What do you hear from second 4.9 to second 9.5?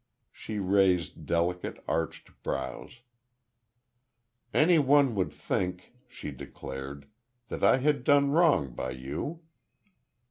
would think," she declared, "that I had done wrong by you."